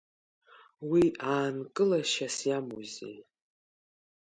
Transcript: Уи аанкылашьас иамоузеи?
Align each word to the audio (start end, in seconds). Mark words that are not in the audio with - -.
Уи 0.89 1.03
аанкылашьас 1.31 2.37
иамоузеи? 2.49 3.17